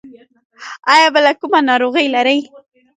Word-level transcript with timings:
ایا 0.93 1.07
بله 1.15 1.31
کومه 1.39 1.59
ناروغي 1.67 2.05
لرئ؟ 2.15 2.39